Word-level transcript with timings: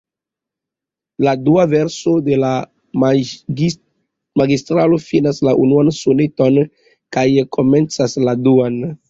La 1.25 1.33
dua 1.47 1.63
verso 1.73 2.13
de 2.27 2.37
la 2.43 2.53
Magistralo 3.03 4.99
finas 5.11 5.43
la 5.49 5.55
unuan 5.67 5.93
soneton 5.99 6.59
kaj 7.19 7.29
komencas 7.59 8.19
la 8.27 8.37
duan. 8.49 8.83